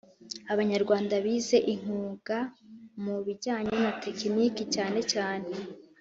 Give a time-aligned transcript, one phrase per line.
[0.53, 2.37] Abanyarwanda bize inkuga
[3.03, 5.51] mu bijyanye na tekiniki cyanecyane